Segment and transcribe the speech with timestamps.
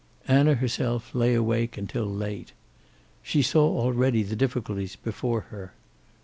[0.27, 2.53] Anna herself lay awake until late.
[3.21, 5.73] She saw already the difficulties before her.